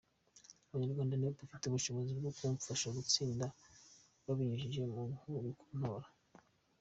[0.73, 3.45] Abanyarwanda nibo bafite ubushobozi bwo kumfasha gutsinda
[4.25, 5.03] babinyujije mu
[5.59, 6.07] kuntora.